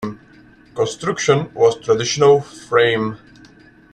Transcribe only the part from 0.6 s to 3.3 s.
Construction was traditional frame.